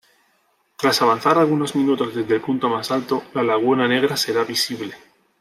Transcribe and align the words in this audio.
Tras 0.77 0.99
avanzar 1.03 1.37
algunos 1.37 1.75
minutos 1.75 2.15
desde 2.15 2.33
el 2.33 2.41
punto 2.41 2.67
más 2.69 2.89
alto, 2.89 3.21
la 3.35 3.43
Laguna 3.43 3.87
Negra 3.87 4.17
será 4.17 4.43
visible. 4.43 4.95